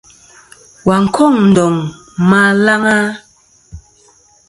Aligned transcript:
Wà 0.85 0.95
n-kôŋ 1.03 1.33
ndòŋ 1.49 1.73
ma 2.29 2.39
alaŋ 2.51 2.83
a? 2.97 2.97